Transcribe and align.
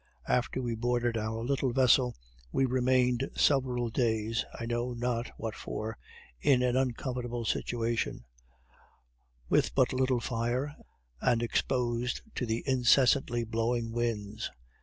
After 0.27 0.63
we 0.63 0.73
boarded 0.73 1.15
our 1.15 1.43
little 1.43 1.73
vessel, 1.73 2.15
we 2.51 2.65
remained 2.65 3.29
several 3.35 3.91
days, 3.91 4.43
I 4.59 4.65
know 4.65 4.93
not 4.93 5.27
what 5.37 5.53
for, 5.53 5.95
in 6.41 6.63
an 6.63 6.75
uncomfortable 6.75 7.45
situation; 7.45 8.25
with 9.47 9.75
but 9.75 9.93
little 9.93 10.19
fire, 10.19 10.75
and 11.21 11.43
exposed 11.43 12.21
to 12.33 12.47
the 12.47 12.63
incessantly 12.65 13.43
blowing 13.43 13.91
winds. 13.91 14.49